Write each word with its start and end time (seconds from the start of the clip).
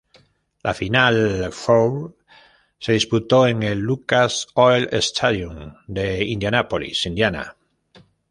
La 0.67 0.71
Final 0.73 1.51
Four 1.51 2.15
se 2.79 2.93
disputó 2.93 3.45
en 3.45 3.61
el 3.61 3.77
Lucas 3.77 4.47
Oil 4.55 4.89
Stadium 4.93 5.75
de 5.87 6.25
Indianapolis, 6.25 7.05
Indiana. 7.05 7.55